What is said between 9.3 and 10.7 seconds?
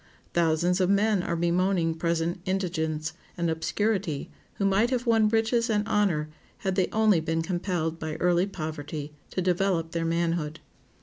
develop their manhood.